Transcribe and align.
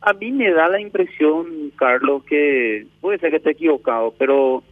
a 0.00 0.12
mí 0.14 0.32
me 0.32 0.50
da 0.50 0.68
la 0.68 0.80
impresión, 0.80 1.72
Carlos, 1.76 2.24
que 2.24 2.86
puede 3.00 3.18
ser 3.18 3.30
que 3.30 3.36
esté 3.36 3.50
equivocado, 3.50 4.14
pero 4.18 4.62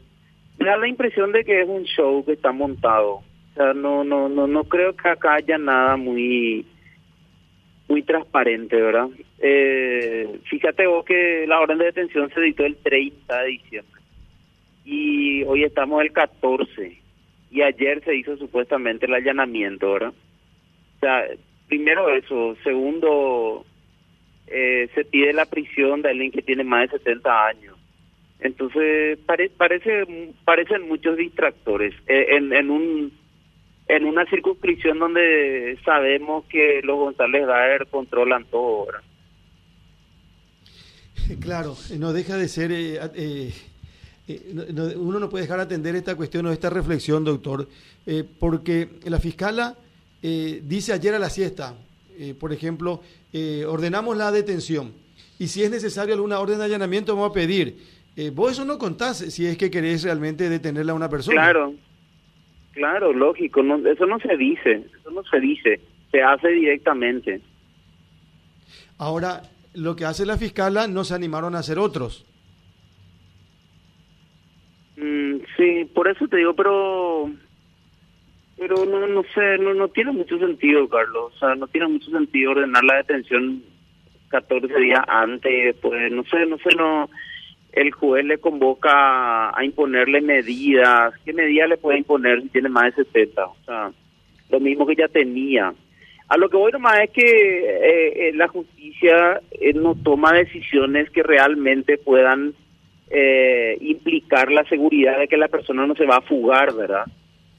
me 0.59 0.67
da 0.67 0.77
la 0.77 0.89
impresión 0.89 1.33
de 1.33 1.45
que 1.45 1.61
es 1.63 1.69
un 1.69 1.85
show 1.85 2.25
que 2.25 2.33
está 2.33 2.53
montado. 2.53 3.17
O 3.17 3.55
sea, 3.55 3.75
no, 3.75 4.05
no, 4.05 4.29
no, 4.29 4.47
no 4.47 4.65
creo 4.65 4.97
que 4.97 5.09
acá 5.09 5.35
haya 5.35 5.59
nada 5.59 5.97
muy, 5.97 6.65
muy 7.89 8.03
transparente, 8.03 8.77
¿verdad? 8.77 9.09
Eh, 9.39 10.41
fíjate 10.49 10.87
vos 10.87 11.05
que 11.05 11.45
la 11.47 11.61
orden 11.61 11.79
de 11.79 11.87
detención 11.87 12.31
se 12.31 12.41
editó 12.41 12.65
el 12.65 12.77
30 12.77 13.43
de 13.43 13.49
diciembre 13.49 13.99
y 14.85 15.43
hoy 15.45 15.65
estamos 15.65 16.01
el 16.01 16.13
14 16.13 16.97
y 17.51 17.63
ayer 17.63 18.03
se 18.05 18.17
hizo 18.17 18.37
supuestamente 18.39 19.05
el 19.05 19.15
allanamiento, 19.15 19.93
¿verdad? 19.93 20.13
O 20.97 21.01
sea, 21.01 21.25
primero 21.69 22.09
eso, 22.09 22.57
segundo, 22.65 23.67
eh, 24.51 24.89
se 24.95 25.05
pide 25.05 25.33
la 25.33 25.47
prisión 25.47 26.03
de 26.03 26.11
alguien 26.11 26.31
que 26.31 26.43
tiene 26.43 26.65
más 26.65 26.91
de 26.91 26.99
70 26.99 27.47
años. 27.47 27.77
Entonces, 28.41 29.19
parece 29.27 30.33
parecen 30.45 30.89
muchos 30.89 31.17
distractores 31.17 31.95
eh, 32.07 32.27
en, 32.31 32.53
en, 32.53 32.71
un 32.71 33.13
en 33.89 34.05
una 34.05 34.25
circunscripción 34.27 34.99
donde 34.99 35.79
sabemos 35.85 36.45
que 36.47 36.81
los 36.83 36.97
González 36.97 37.47
Daer 37.47 37.87
controlan 37.91 38.45
todo. 38.45 38.87
¿verdad? 38.87 39.03
Claro, 41.41 41.77
no 41.99 42.13
deja 42.13 42.37
de 42.37 42.49
ser... 42.49 42.71
Eh, 42.73 43.53
uno 44.97 45.19
no 45.19 45.31
puede 45.31 45.45
dejar 45.45 45.59
de 45.59 45.65
atender 45.65 45.97
esta 45.97 46.15
cuestión 46.15 46.45
o 46.47 46.53
esta 46.53 46.69
reflexión, 46.69 47.25
doctor, 47.25 47.67
porque 48.39 48.89
la 49.05 49.19
fiscala 49.19 49.77
dice 50.21 50.93
ayer 50.93 51.15
a 51.15 51.19
la 51.19 51.31
siesta, 51.31 51.75
por 52.39 52.53
ejemplo, 52.53 53.03
eh, 53.33 53.65
ordenamos 53.67 54.17
la 54.17 54.33
detención 54.33 54.93
y 55.39 55.49
si 55.49 55.63
es 55.63 55.71
necesario 55.71 56.15
alguna 56.15 56.41
orden 56.41 56.59
de 56.59 56.65
allanamiento 56.65 57.15
vamos 57.15 57.31
a 57.31 57.35
pedir. 57.35 57.77
Eh, 58.17 58.31
vos 58.31 58.53
eso 58.53 58.65
no 58.65 58.79
contás 58.79 59.19
si 59.19 59.47
es 59.47 59.57
que 59.57 59.71
querés 59.71 60.03
realmente 60.03 60.49
detenerle 60.49 60.91
a 60.91 60.95
una 60.95 61.09
persona. 61.09 61.41
Claro, 61.41 61.75
claro, 62.73 63.13
lógico, 63.13 63.63
no, 63.63 63.77
eso 63.89 64.07
no 64.07 64.19
se 64.19 64.37
dice, 64.37 64.85
eso 64.99 65.11
no 65.11 65.23
se 65.23 65.39
dice, 65.39 65.81
se 66.11 66.23
hace 66.23 66.49
directamente. 66.49 67.41
Ahora, 68.99 69.43
lo 69.75 69.95
que 69.95 70.05
hace 70.05 70.27
la 70.27 70.37
fiscala 70.37 70.89
no 70.89 71.05
se 71.05 71.15
animaron 71.15 71.55
a 71.55 71.61
hacer 71.61 71.79
otros. 71.79 72.27
Mm, 74.97 75.37
sí, 75.57 75.85
por 75.95 76.09
eso 76.09 76.27
te 76.27 76.39
digo, 76.39 76.55
pero 76.55 77.31
pero 78.59 78.85
no 78.85 79.07
no 79.07 79.23
sé, 79.35 79.59
no 79.59 79.75
no 79.75 79.89
tiene 79.89 80.13
mucho 80.13 80.39
sentido, 80.39 80.89
Carlos. 80.89 81.33
O 81.35 81.39
sea, 81.39 81.55
no 81.55 81.67
tiene 81.69 81.89
mucho 81.89 82.11
sentido 82.11 82.53
ordenar 82.53 82.85
la 82.85 82.97
detención 82.97 83.63
14 84.29 84.79
días 84.79 85.03
antes, 85.09 85.77
pues 85.81 86.13
no 86.13 86.25
sé, 86.25 86.47
no 86.47 86.59
sé, 86.59 86.75
no 86.77 87.09
el 87.73 87.93
juez 87.93 88.25
le 88.25 88.39
convoca 88.39 89.57
a 89.57 89.65
imponerle 89.65 90.21
medidas. 90.21 91.15
¿Qué 91.25 91.33
medidas 91.33 91.69
le 91.69 91.77
puede 91.77 91.99
imponer 91.99 92.43
si 92.43 92.49
tiene 92.49 92.69
más 92.69 92.95
de 92.97 93.05
70? 93.05 93.47
O 93.47 93.57
sea, 93.65 93.91
lo 94.51 94.61
mismo 94.61 94.87
que 94.87 94.97
ya 94.97 95.09
tenía. 95.09 95.73
A 96.29 96.37
lo 96.37 96.49
que 96.49 96.57
voy 96.57 96.73
nomás 96.73 97.01
es 97.01 97.11
que 97.11 97.23
eh, 97.23 98.29
eh, 98.29 98.33
la 98.35 98.49
justicia 98.49 99.41
eh, 99.51 99.73
no 99.73 99.95
toma 99.95 100.33
decisiones 100.33 101.11
que 101.11 101.23
realmente 101.23 101.99
puedan 101.99 102.55
implicar 103.81 104.53
la 104.53 104.65
seguridad 104.65 105.19
de 105.19 105.29
que 105.29 105.39
la 105.39 105.49
persona 105.49 105.87
no 105.87 105.95
se 105.95 106.05
va 106.05 106.17
a 106.17 106.21
fugar, 106.21 106.75
¿verdad? 106.75 107.07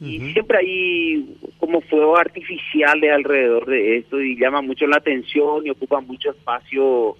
Y 0.02 0.32
siempre 0.32 0.60
hay 0.60 1.36
como 1.58 1.82
fuegos 1.82 2.20
artificiales 2.20 3.12
alrededor 3.12 3.66
de 3.66 3.98
esto 3.98 4.22
y 4.22 4.38
llama 4.38 4.62
mucho 4.62 4.88
la 4.88 4.98
atención 4.98 5.68
y 5.68 5.72
ocupa 5.72 6.00
mucho 6.00 6.32
espacio 6.32 7.18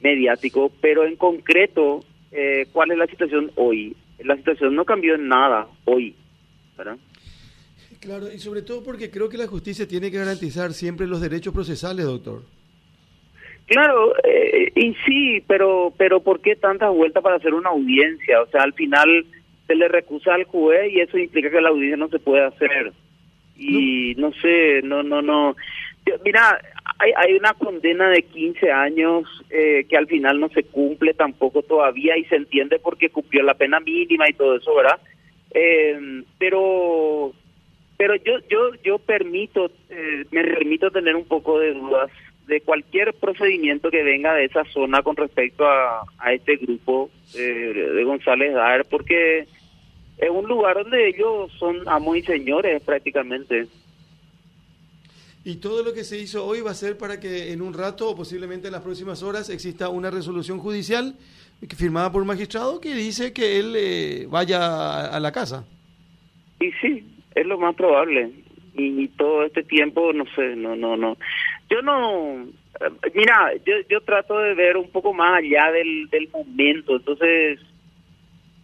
mediático, 0.00 0.70
pero 0.80 1.06
en 1.06 1.16
concreto, 1.16 2.04
eh, 2.30 2.66
¿cuál 2.72 2.90
es 2.90 2.98
la 2.98 3.06
situación 3.06 3.50
hoy? 3.56 3.96
La 4.18 4.36
situación 4.36 4.74
no 4.74 4.84
cambió 4.84 5.14
en 5.14 5.28
nada 5.28 5.68
hoy, 5.86 6.14
¿verdad? 6.76 6.98
Claro, 8.00 8.30
y 8.32 8.38
sobre 8.38 8.62
todo 8.62 8.82
porque 8.82 9.10
creo 9.10 9.28
que 9.28 9.38
la 9.38 9.46
justicia 9.46 9.86
tiene 9.86 10.10
que 10.10 10.18
garantizar 10.18 10.72
siempre 10.72 11.06
los 11.06 11.20
derechos 11.20 11.54
procesales, 11.54 12.04
doctor. 12.04 12.42
Claro, 13.66 14.12
eh, 14.24 14.72
y 14.74 14.94
sí, 15.06 15.42
pero 15.46 15.94
pero 15.96 16.20
¿por 16.20 16.40
qué 16.40 16.56
tantas 16.56 16.92
vueltas 16.92 17.22
para 17.22 17.36
hacer 17.36 17.54
una 17.54 17.70
audiencia? 17.70 18.42
O 18.42 18.46
sea, 18.48 18.62
al 18.62 18.74
final 18.74 19.24
se 19.72 19.78
le 19.78 19.88
recusa 19.88 20.34
al 20.34 20.44
juez 20.44 20.92
y 20.92 21.00
eso 21.00 21.16
implica 21.16 21.50
que 21.50 21.60
la 21.60 21.70
audiencia 21.70 21.96
no 21.96 22.08
se 22.08 22.18
puede 22.18 22.44
hacer. 22.44 22.92
Y 23.56 24.14
no, 24.18 24.30
sé, 24.34 24.82
no, 24.82 25.02
no, 25.02 25.22
no. 25.22 25.56
Mira, 26.24 26.60
hay, 26.98 27.12
hay 27.16 27.34
una 27.34 27.54
condena 27.54 28.10
de 28.10 28.22
15 28.22 28.70
años 28.70 29.24
eh, 29.48 29.86
que 29.88 29.96
al 29.96 30.06
final 30.08 30.40
no 30.40 30.50
se 30.50 30.64
cumple 30.64 31.14
tampoco 31.14 31.62
todavía 31.62 32.18
y 32.18 32.24
se 32.24 32.36
entiende 32.36 32.78
porque 32.80 33.08
cumplió 33.08 33.42
la 33.42 33.54
pena 33.54 33.80
mínima 33.80 34.28
y 34.28 34.34
todo 34.34 34.56
eso, 34.56 34.74
¿verdad? 34.74 35.00
Eh, 35.54 36.22
pero 36.38 37.32
pero 37.96 38.14
yo 38.16 38.40
yo 38.50 38.74
yo 38.82 38.98
permito 38.98 39.70
eh, 39.90 40.24
me 40.30 40.44
permito 40.44 40.90
tener 40.90 41.14
un 41.14 41.24
poco 41.24 41.58
de 41.60 41.72
dudas 41.72 42.10
de 42.46 42.60
cualquier 42.60 43.14
procedimiento 43.14 43.90
que 43.90 44.02
venga 44.02 44.34
de 44.34 44.46
esa 44.46 44.64
zona 44.64 45.02
con 45.02 45.16
respecto 45.16 45.66
a, 45.66 46.02
a 46.18 46.32
este 46.32 46.56
grupo 46.56 47.10
de 47.34 48.02
González 48.04 48.52
Daer 48.52 48.84
porque 48.90 49.46
es 50.22 50.30
un 50.30 50.46
lugar 50.46 50.76
donde 50.76 51.08
ellos 51.08 51.50
son 51.58 51.82
amos 51.88 52.16
y 52.16 52.22
señores 52.22 52.80
prácticamente. 52.82 53.66
Y 55.44 55.56
todo 55.56 55.82
lo 55.82 55.92
que 55.92 56.04
se 56.04 56.16
hizo 56.16 56.46
hoy 56.46 56.60
va 56.60 56.70
a 56.70 56.74
ser 56.74 56.96
para 56.96 57.18
que 57.18 57.52
en 57.52 57.60
un 57.60 57.74
rato 57.74 58.08
o 58.08 58.14
posiblemente 58.14 58.68
en 58.68 58.72
las 58.72 58.82
próximas 58.82 59.24
horas 59.24 59.50
exista 59.50 59.88
una 59.88 60.12
resolución 60.12 60.60
judicial 60.60 61.16
firmada 61.76 62.12
por 62.12 62.22
un 62.22 62.28
magistrado 62.28 62.80
que 62.80 62.94
dice 62.94 63.32
que 63.32 63.58
él 63.58 63.74
eh, 63.76 64.26
vaya 64.30 65.08
a, 65.08 65.18
la 65.18 65.32
casa. 65.32 65.66
Y 66.60 66.70
sí, 66.80 67.04
es 67.34 67.44
lo 67.44 67.58
más 67.58 67.74
probable. 67.74 68.30
Y, 68.74 69.08
todo 69.08 69.44
este 69.44 69.64
tiempo, 69.64 70.12
no 70.12 70.24
sé, 70.36 70.54
no, 70.54 70.76
no, 70.76 70.96
no. 70.96 71.16
Yo 71.68 71.82
no, 71.82 72.46
mira, 73.12 73.52
yo, 73.66 73.74
yo 73.90 74.00
trato 74.02 74.38
de 74.38 74.54
ver 74.54 74.76
un 74.76 74.88
poco 74.90 75.12
más 75.12 75.38
allá 75.38 75.72
del, 75.72 76.08
del 76.10 76.28
momento, 76.28 76.96
entonces 76.96 77.58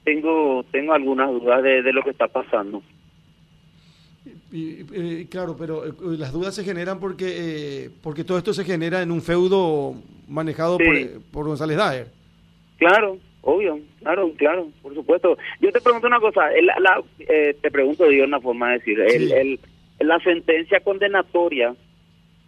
tengo 0.08 0.64
tengo 0.72 0.94
algunas 0.94 1.30
dudas 1.30 1.62
de, 1.62 1.92
lo 1.92 2.02
que 2.02 2.10
está 2.10 2.28
pasando. 2.28 2.82
Y, 4.50 5.26
claro, 5.26 5.54
pero 5.58 5.84
eh, 5.84 5.92
las 6.16 6.32
dudas 6.32 6.54
se 6.54 6.64
generan 6.64 6.98
porque 6.98 7.26
eh, 7.28 7.91
porque 8.02 8.24
todo 8.24 8.38
esto 8.38 8.54
se 8.54 8.64
genera 8.64 9.02
en 9.02 9.10
un 9.10 9.20
feudo 9.20 9.94
manejado 10.26 10.78
por, 10.78 11.22
por, 11.30 11.47
González 11.47 11.76
Daer. 11.76 12.06
Claro, 12.78 13.18
obvio, 13.42 13.80
claro, 14.00 14.32
claro, 14.36 14.68
por 14.80 14.94
supuesto. 14.94 15.36
Yo 15.60 15.70
te 15.72 15.80
pregunto 15.82 16.06
una 16.06 16.20
cosa, 16.20 16.48
la, 16.62 17.02
eh, 17.18 17.54
te 17.60 17.70
pregunto 17.70 18.04
de 18.04 18.22
una 18.22 18.41
forma 18.41 18.68
de 18.70 18.78
decir, 18.78 19.00
el, 19.00 19.60
la 20.00 20.18
sentencia 20.20 20.80
condenatoria 20.80 21.74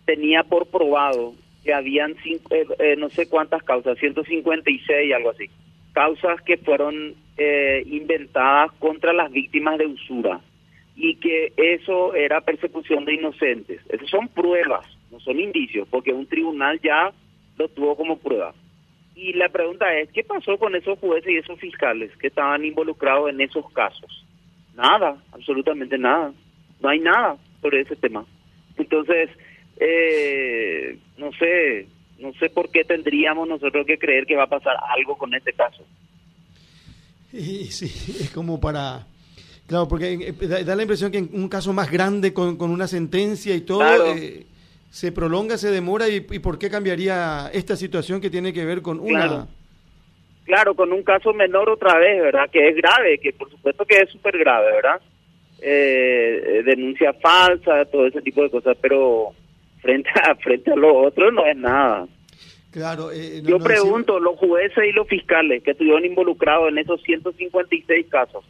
tenía 0.06 0.44
por 0.44 0.66
probado 0.66 1.34
que 1.62 1.75
habían 1.75 2.15
cinco, 2.22 2.54
no 2.97 3.10
sé 3.10 3.28
cuántas 3.28 3.62
causas, 3.62 3.99
156 3.99 5.12
algo 5.15 5.31
así 5.31 5.50
causas 5.93 6.41
que 6.43 6.56
fueron 6.56 7.15
eh, 7.43 7.83
inventadas 7.87 8.71
contra 8.73 9.15
las 9.15 9.33
víctimas 9.33 9.78
de 9.78 9.87
usura 9.87 10.41
y 10.95 11.15
que 11.15 11.55
eso 11.56 12.15
era 12.15 12.43
persecución 12.43 13.06
de 13.06 13.15
inocentes. 13.15 13.81
Esas 13.89 14.11
son 14.11 14.28
pruebas, 14.28 14.84
no 15.11 15.19
son 15.21 15.41
indicios, 15.41 15.89
porque 15.89 16.12
un 16.12 16.27
tribunal 16.27 16.79
ya 16.83 17.11
lo 17.56 17.69
tuvo 17.69 17.97
como 17.97 18.19
prueba. 18.19 18.53
Y 19.15 19.33
la 19.33 19.49
pregunta 19.49 19.91
es, 19.99 20.12
¿qué 20.12 20.23
pasó 20.23 20.59
con 20.59 20.75
esos 20.75 20.99
jueces 20.99 21.33
y 21.33 21.39
esos 21.39 21.59
fiscales 21.59 22.15
que 22.19 22.27
estaban 22.27 22.62
involucrados 22.62 23.31
en 23.31 23.41
esos 23.41 23.73
casos? 23.73 24.27
Nada, 24.77 25.17
absolutamente 25.33 25.97
nada. 25.97 26.34
No 26.83 26.91
hay 26.91 27.00
nada 27.00 27.39
sobre 27.62 27.81
ese 27.81 27.97
tema. 27.97 28.27
Entonces, 28.77 29.31
eh, 29.79 30.99
no 31.17 31.33
sé, 31.33 31.87
no 32.19 32.34
sé 32.34 32.50
por 32.50 32.71
qué 32.71 32.84
tendríamos 32.84 33.49
nosotros 33.49 33.87
que 33.87 33.97
creer 33.97 34.27
que 34.27 34.37
va 34.37 34.43
a 34.43 34.59
pasar 34.59 34.76
algo 34.94 35.17
con 35.17 35.32
este 35.32 35.55
caso. 35.55 35.87
Y, 37.32 37.67
sí, 37.67 37.87
es 38.21 38.31
como 38.31 38.61
para... 38.61 39.06
Claro, 39.67 39.87
porque 39.87 40.35
eh, 40.41 40.65
da, 40.65 40.75
la 40.75 40.82
impresión 40.82 41.12
que 41.12 41.19
en 41.19 41.31
un 41.32 41.49
caso 41.49 41.73
más 41.73 41.91
grande, 41.91 42.32
con, 42.32 42.56
con 42.56 42.71
una 42.71 42.88
sentencia 42.88 43.55
y 43.55 43.61
todo, 43.61 44.15
eh, 44.17 44.47
se 44.91 45.12
prolonga, 45.12 45.56
se 45.59 45.71
demora, 45.71 46.09
y, 46.09 46.21
por 46.21 46.59
qué 46.59 46.69
cambiaría 46.69 47.50
esta 47.53 47.77
situación 47.77 48.21
que 48.21 48.31
tiene 48.31 48.53
que 48.53 48.65
ver 48.65 48.82
con 48.82 48.99
una... 48.99 49.47
Claro. 50.44 50.75
con 50.75 50.93
un 50.93 51.05
caso 51.05 51.32
menor 51.32 51.71
otra 51.71 51.97
vez, 51.99 52.21
¿verdad? 52.21 52.50
Que 52.50 52.71
es 52.71 52.77
grave, 52.77 53.19
que 53.19 53.33
por 53.33 53.49
supuesto 53.49 53.85
que 53.85 53.99
es 53.99 54.11
súper 54.11 54.37
grave, 54.37 54.73
¿verdad? 54.73 55.00
Eh, 55.62 56.62
denuncia 56.65 57.12
falsa, 57.12 57.85
todo 57.85 58.06
ese 58.06 58.21
tipo 58.23 58.43
de 58.43 58.50
cosas, 58.50 58.76
pero 58.81 59.33
frente 59.81 60.11
a 60.23 60.35
frente 60.43 60.73
a 60.73 60.76
los 60.76 61.06
otros 61.06 61.33
no 61.33 61.47
es 61.47 61.56
nada. 61.56 62.06
Claro, 62.70 63.11
eh, 63.11 63.43
Yo 63.44 63.58
pregunto, 63.58 64.20
los 64.20 64.37
jueces 64.38 64.84
y 64.88 64.93
los 64.93 65.08
fiscales 65.08 65.62
que 65.62 65.72
estuvieron 65.72 66.05
involucrados 66.05 66.69
en 66.69 66.78
esos 66.78 67.02
156 67.02 68.06
casos, 68.08 68.44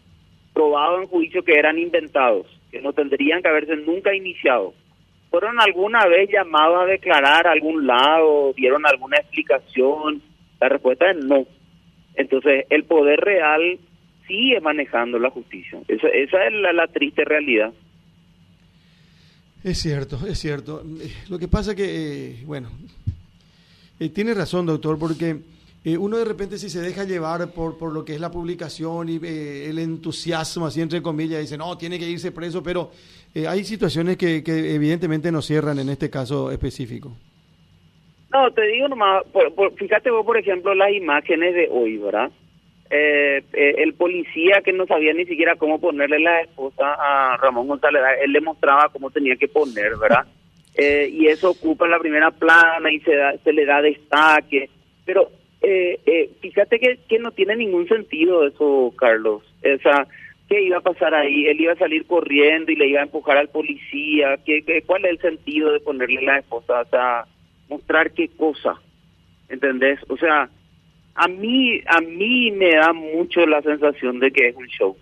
probados 0.52 1.02
en 1.02 1.08
juicio 1.08 1.42
que 1.42 1.58
eran 1.58 1.78
inventados, 1.78 2.46
que 2.70 2.82
no 2.82 2.92
tendrían 2.92 3.40
que 3.40 3.48
haberse 3.48 3.76
nunca 3.76 4.14
iniciado, 4.14 4.74
¿Fueron 5.30 5.60
alguna 5.60 6.06
vez 6.06 6.28
llamados 6.28 6.82
a 6.82 6.86
declarar 6.86 7.46
a 7.46 7.52
algún 7.52 7.86
lado? 7.86 8.52
¿Dieron 8.56 8.84
alguna 8.84 9.16
explicación? 9.16 10.20
La 10.60 10.68
respuesta 10.68 11.08
es 11.12 11.24
no. 11.24 11.46
Entonces, 12.16 12.64
el 12.68 12.84
poder 12.84 13.20
real 13.20 13.78
sigue 14.26 14.60
manejando 14.60 15.20
la 15.20 15.30
justicia. 15.30 15.78
Esa, 15.86 16.08
esa 16.08 16.46
es 16.46 16.52
la, 16.52 16.86
triste 16.88 17.24
realidad. 17.24 17.72
Es 19.62 19.78
cierto, 19.78 20.18
es 20.26 20.38
cierto. 20.38 20.82
Lo 21.28 21.38
que 21.38 21.46
pasa 21.46 21.76
que, 21.76 21.84
eh, 22.30 22.42
bueno, 22.44 22.68
eh, 24.00 24.08
tiene 24.08 24.34
razón, 24.34 24.66
doctor, 24.66 24.98
porque 24.98 25.36
eh, 25.84 25.96
uno 25.96 26.16
de 26.16 26.24
repente 26.24 26.58
si 26.58 26.68
se 26.68 26.80
deja 26.80 27.04
llevar 27.04 27.52
por, 27.52 27.78
por 27.78 27.92
lo 27.92 28.04
que 28.04 28.14
es 28.14 28.20
la 28.20 28.32
publicación 28.32 29.08
y 29.08 29.16
el 29.24 29.78
entusiasmo, 29.78 30.66
así 30.66 30.80
entre 30.80 31.00
comillas, 31.00 31.40
dice, 31.40 31.56
no, 31.56 31.78
tiene 31.78 31.98
que 31.98 32.10
irse 32.10 32.32
preso, 32.32 32.62
pero 32.62 32.90
hay 33.48 33.62
situaciones 33.62 34.16
que, 34.16 34.42
que 34.42 34.74
evidentemente 34.74 35.30
no 35.30 35.40
cierran 35.40 35.78
en 35.78 35.88
este 35.88 36.10
caso 36.10 36.50
específico. 36.50 37.12
No, 38.32 38.50
te 38.52 38.62
digo 38.62 38.88
nomás, 38.88 39.24
fíjate 39.76 40.10
vos, 40.10 40.24
por 40.24 40.36
ejemplo, 40.36 40.74
las 40.74 40.92
imágenes 40.92 41.54
de 41.54 41.68
hoy, 41.70 41.98
¿verdad? 41.98 42.30
Eh, 42.92 43.44
eh, 43.52 43.74
el 43.78 43.94
policía 43.94 44.62
que 44.64 44.72
no 44.72 44.84
sabía 44.84 45.12
ni 45.12 45.24
siquiera 45.24 45.54
cómo 45.54 45.80
ponerle 45.80 46.18
la 46.18 46.40
esposa 46.40 46.94
a 46.98 47.36
Ramón 47.36 47.68
González, 47.68 48.02
él 48.20 48.32
le 48.32 48.40
mostraba 48.40 48.88
cómo 48.88 49.10
tenía 49.10 49.36
que 49.36 49.46
poner, 49.46 49.96
¿verdad? 49.96 50.26
Eh, 50.76 51.10
y 51.12 51.26
eso 51.26 51.50
ocupa 51.50 51.88
la 51.88 51.98
primera 51.98 52.30
plana 52.30 52.90
y 52.92 53.00
se, 53.00 53.12
se 53.42 53.52
le 53.52 53.64
da 53.64 53.82
destaque. 53.82 54.70
Pero 55.04 55.30
fíjate 56.40 56.78
que, 56.78 56.98
que 57.08 57.18
no 57.18 57.32
tiene 57.32 57.56
ningún 57.56 57.86
sentido 57.86 58.46
eso, 58.46 58.94
Carlos. 58.96 59.42
O 59.62 59.82
sea, 59.82 60.06
¿qué 60.48 60.62
iba 60.62 60.78
a 60.78 60.82
pasar 60.82 61.14
ahí? 61.14 61.46
Él 61.46 61.60
iba 61.60 61.72
a 61.72 61.78
salir 61.78 62.06
corriendo 62.06 62.72
y 62.72 62.76
le 62.76 62.88
iba 62.88 63.00
a 63.00 63.04
empujar 63.04 63.36
al 63.36 63.48
policía. 63.48 64.38
¿Qué, 64.44 64.62
qué, 64.64 64.82
cuál 64.82 65.04
es 65.04 65.12
el 65.12 65.18
sentido 65.20 65.72
de 65.72 65.80
ponerle 65.80 66.22
la 66.22 66.38
esposa? 66.38 66.80
O 66.80 66.88
sea, 66.88 67.24
mostrar 67.68 68.12
qué 68.12 68.28
cosa, 68.28 68.74
¿entendés? 69.48 70.00
O 70.08 70.16
sea, 70.16 70.50
a 71.14 71.28
mí, 71.28 71.80
a 71.86 72.00
mí 72.00 72.50
me 72.50 72.74
da 72.74 72.92
mucho 72.92 73.46
la 73.46 73.62
sensación 73.62 74.18
de 74.18 74.30
que 74.32 74.48
es 74.48 74.56
un 74.56 74.66
show. 74.66 74.96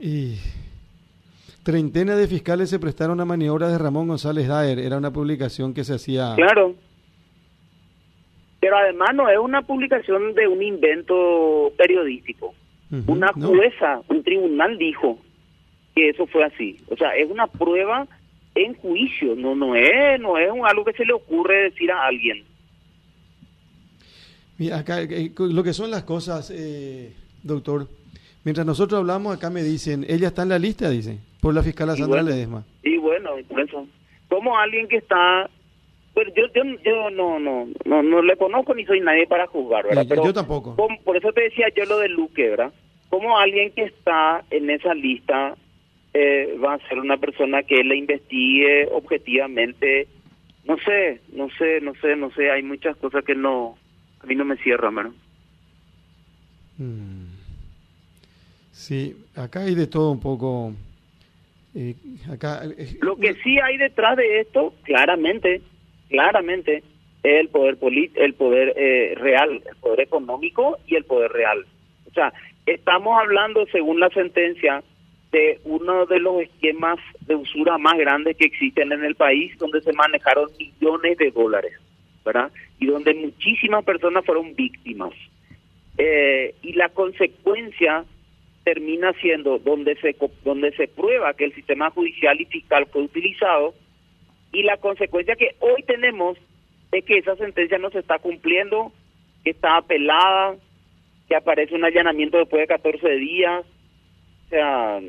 Y 0.00 0.36
treintena 1.68 2.16
de 2.16 2.26
fiscales 2.26 2.70
se 2.70 2.78
prestaron 2.78 3.20
a 3.20 3.26
maniobras 3.26 3.70
de 3.70 3.76
Ramón 3.76 4.08
González 4.08 4.48
Daer, 4.48 4.78
era 4.78 4.96
una 4.96 5.12
publicación 5.12 5.74
que 5.74 5.84
se 5.84 5.96
hacía... 5.96 6.32
Claro. 6.34 6.74
Pero 8.58 8.78
además 8.78 9.10
no 9.14 9.28
es 9.28 9.38
una 9.38 9.60
publicación 9.60 10.34
de 10.34 10.48
un 10.48 10.62
invento 10.62 11.70
periodístico. 11.76 12.54
una 13.06 13.34
jueza, 13.34 14.00
un 14.08 14.22
tribunal 14.22 14.78
dijo 14.78 15.18
que 15.94 16.08
eso 16.08 16.26
fue 16.28 16.42
así. 16.42 16.78
O 16.88 16.96
sea, 16.96 17.14
es 17.14 17.30
una 17.30 17.46
prueba 17.46 18.08
en 18.54 18.72
juicio, 18.76 19.36
no 19.36 19.54
no 19.54 19.76
es 19.76 20.18
no 20.20 20.38
es 20.38 20.48
algo 20.64 20.86
que 20.86 20.94
se 20.94 21.04
le 21.04 21.12
ocurre 21.12 21.64
decir 21.64 21.92
a 21.92 22.06
alguien. 22.06 22.44
Mira, 24.56 24.78
acá 24.78 25.02
eh, 25.02 25.32
lo 25.36 25.62
que 25.62 25.74
son 25.74 25.90
las 25.90 26.04
cosas, 26.04 26.50
eh, 26.50 27.12
doctor. 27.42 27.88
Mientras 28.42 28.66
nosotros 28.66 29.00
hablamos, 29.00 29.36
acá 29.36 29.50
me 29.50 29.62
dicen, 29.62 30.06
ella 30.08 30.28
está 30.28 30.44
en 30.44 30.48
la 30.48 30.58
lista, 30.58 30.88
dice, 30.88 31.18
por 31.40 31.54
la 31.54 31.62
fiscal 31.62 31.96
Sandra 31.96 32.22
Ledesma. 32.22 32.64
Y 32.82 32.96
bueno, 32.98 33.30
por 33.48 33.60
eso. 33.60 33.86
Como 34.28 34.56
alguien 34.58 34.88
que 34.88 34.96
está 34.96 35.48
pues 36.18 36.34
yo, 36.34 36.42
yo, 36.52 36.62
yo 36.84 37.10
no, 37.10 37.38
no, 37.38 37.68
no, 37.84 38.02
no 38.02 38.22
le 38.22 38.36
conozco 38.36 38.74
ni 38.74 38.84
soy 38.84 39.00
nadie 39.00 39.28
para 39.28 39.46
juzgar, 39.46 39.84
¿verdad? 39.86 40.04
Pero 40.08 40.24
yo 40.24 40.32
tampoco. 40.32 40.74
por 41.04 41.16
eso 41.16 41.32
te 41.32 41.42
decía 41.42 41.66
yo 41.76 41.84
lo 41.84 42.00
de 42.00 42.08
Luque, 42.08 42.48
¿verdad? 42.48 42.72
Como 43.08 43.38
alguien 43.38 43.70
que 43.70 43.84
está 43.84 44.42
en 44.50 44.68
esa 44.68 44.94
lista 44.94 45.54
eh, 46.14 46.58
va 46.62 46.74
a 46.74 46.88
ser 46.88 46.98
una 46.98 47.18
persona 47.18 47.62
que 47.62 47.84
la 47.84 47.94
investigue 47.94 48.88
objetivamente. 48.90 50.08
No 50.64 50.76
sé, 50.78 51.20
no 51.32 51.48
sé, 51.50 51.80
no 51.80 51.94
sé, 51.94 52.16
no 52.16 52.32
sé. 52.32 52.50
Hay 52.50 52.64
muchas 52.64 52.96
cosas 52.96 53.24
que 53.24 53.36
no, 53.36 53.78
a 54.20 54.26
mí 54.26 54.34
no 54.34 54.44
me 54.44 54.56
cierran, 54.56 54.94
mano. 54.94 55.14
Mm. 56.78 57.26
Sí, 58.72 59.16
acá 59.36 59.60
hay 59.60 59.76
de 59.76 59.86
todo 59.86 60.10
un 60.10 60.20
poco. 60.20 60.72
Eh, 61.74 61.94
eh, 62.30 62.98
Lo 63.00 63.16
que 63.16 63.34
sí 63.42 63.58
hay 63.58 63.76
detrás 63.78 64.16
de 64.16 64.40
esto, 64.40 64.74
claramente, 64.82 65.60
claramente, 66.08 66.82
es 67.22 67.40
el 67.40 67.48
poder 67.48 67.76
el 68.14 68.34
poder 68.34 68.74
real, 69.18 69.62
el 69.68 69.76
poder 69.76 70.00
económico 70.00 70.78
y 70.86 70.96
el 70.96 71.04
poder 71.04 71.32
real. 71.32 71.64
O 72.06 72.10
sea, 72.12 72.32
estamos 72.66 73.18
hablando, 73.20 73.66
según 73.66 74.00
la 74.00 74.08
sentencia, 74.10 74.82
de 75.32 75.60
uno 75.64 76.06
de 76.06 76.20
los 76.20 76.42
esquemas 76.42 76.98
de 77.26 77.34
usura 77.34 77.76
más 77.78 77.98
grandes 77.98 78.36
que 78.36 78.46
existen 78.46 78.92
en 78.92 79.04
el 79.04 79.14
país, 79.14 79.56
donde 79.58 79.80
se 79.82 79.92
manejaron 79.92 80.48
millones 80.58 81.18
de 81.18 81.30
dólares, 81.30 81.72
¿verdad? 82.24 82.50
Y 82.78 82.86
donde 82.86 83.14
muchísimas 83.14 83.84
personas 83.84 84.24
fueron 84.24 84.54
víctimas. 84.54 85.12
Eh, 85.98 86.54
y 86.62 86.72
la 86.74 86.88
consecuencia 86.88 88.04
termina 88.64 89.12
siendo 89.14 89.58
donde 89.58 89.96
se 89.96 90.14
donde 90.44 90.72
se 90.72 90.88
prueba 90.88 91.34
que 91.34 91.44
el 91.44 91.54
sistema 91.54 91.90
judicial 91.90 92.40
y 92.40 92.44
fiscal 92.44 92.86
fue 92.86 93.02
utilizado 93.02 93.74
y 94.52 94.62
la 94.62 94.76
consecuencia 94.78 95.36
que 95.36 95.56
hoy 95.60 95.82
tenemos 95.82 96.38
es 96.92 97.04
que 97.04 97.18
esa 97.18 97.36
sentencia 97.36 97.78
no 97.78 97.90
se 97.90 97.98
está 97.98 98.18
cumpliendo, 98.18 98.92
que 99.44 99.50
está 99.50 99.76
apelada, 99.76 100.56
que 101.28 101.36
aparece 101.36 101.74
un 101.74 101.84
allanamiento 101.84 102.38
después 102.38 102.62
de 102.62 102.66
14 102.66 103.08
días, 103.16 103.64
o 104.46 104.48
sea, 104.48 105.00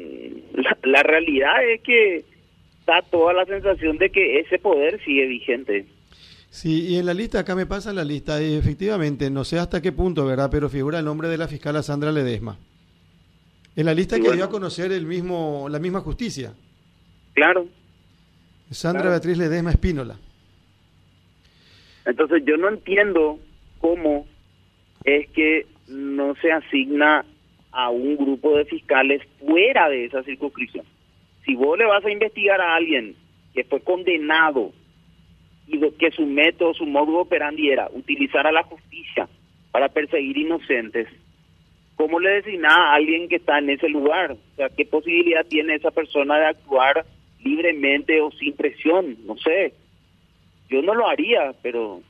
la, 0.84 1.04
realidad 1.04 1.63
es 1.63 1.81
que 1.81 2.25
da 2.86 3.01
toda 3.04 3.34
la 3.34 3.46
sensación 3.46 3.98
de 3.98 4.10
que 4.10 4.40
ese 4.40 4.60
poder 4.60 5.01
sigue 5.06 5.25
vigente. 5.28 5.86
Sí, 6.50 6.88
y 6.90 6.98
en 6.98 7.06
la 7.06 7.13
lista, 7.13 7.40
acá 7.40 7.56
me 7.56 7.66
pasa 7.66 7.94
la 7.94 8.04
lista, 8.04 8.42
y 8.42 8.56
efectivamente, 8.56 9.30
no 9.30 9.46
sé 9.46 9.57
hasta 9.60 9.81
qué 9.81 9.94
punto, 9.94 10.25
¿verdad? 10.25 10.50
Pero 10.51 10.68
figura 10.68 11.00
el 11.00 11.06
nombre 11.06 11.30
de 11.30 11.38
la 11.38 11.48
fiscal 11.48 11.81
Sandra 11.81 12.12
Ledesma. 12.12 12.57
En 13.79 13.85
la 13.85 13.93
lista 13.93 14.19
que 14.19 14.33
dio 14.33 14.43
a 14.43 14.49
conocer 14.49 14.91
el 14.91 15.05
mismo, 15.05 15.67
la 15.69 15.79
misma 15.79 16.01
justicia. 16.01 16.51
Claro. 17.33 17.65
Sandra 18.69 19.09
Beatriz 19.09 19.37
Ledesma 19.37 19.71
Espínola. 19.71 20.17
Entonces 22.03 22.43
yo 22.45 22.57
no 22.57 22.67
entiendo 22.67 23.39
cómo 23.79 24.27
es 25.05 25.29
que 25.29 25.65
no 25.87 26.35
se 26.41 26.51
asigna 26.51 27.23
a 27.71 27.89
un 27.89 28.17
grupo 28.17 28.57
de 28.57 28.65
fiscales 28.65 29.21
fuera 29.39 29.87
de 29.87 30.03
esa 30.07 30.23
circunscripción. 30.23 30.85
Si 31.45 31.55
vos 31.55 31.77
le 31.77 31.85
vas 31.85 32.03
a 32.03 32.11
investigar 32.11 32.59
a 32.59 32.75
alguien 32.75 33.15
que 33.53 33.63
fue 33.63 33.79
condenado 33.79 34.73
y 35.67 35.79
que 35.91 36.11
su 36.11 36.25
método, 36.25 36.73
su 36.73 36.85
modo 36.85 37.19
operandi 37.19 37.69
era 37.69 37.87
utilizar 37.93 38.45
a 38.45 38.51
la 38.51 38.63
justicia 38.63 39.29
para 39.71 39.87
perseguir 39.87 40.38
inocentes, 40.38 41.07
¿cómo 42.00 42.18
le 42.18 42.29
designás 42.29 42.72
a 42.72 42.94
alguien 42.94 43.27
que 43.27 43.36
está 43.36 43.60
en 43.60 43.72
ese 43.72 43.89
lugar? 43.89 44.32
O 44.32 44.56
sea, 44.56 44.70
¿qué 44.70 44.86
posibilidad 44.86 45.46
tiene 45.46 45.75
esa 45.75 45.91
persona 45.91 46.39
de 46.39 46.46
actuar 46.46 47.06
libremente 47.44 48.22
o 48.22 48.32
sin 48.32 48.56
presión? 48.56 49.18
No 49.25 49.36
sé. 49.36 49.74
Yo 50.70 50.82
no 50.82 50.96
lo 50.96 51.10
haría, 51.10 51.53
pero 51.62 52.01